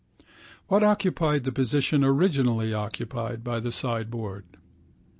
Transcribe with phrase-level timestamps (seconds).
[0.67, 4.45] What occupied the position originally occupied by the sideboard?